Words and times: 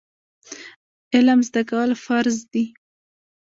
علم 1.15 1.39
زده 1.47 1.61
کول 1.69 1.91
فرض 2.05 2.37
دي 2.51 2.65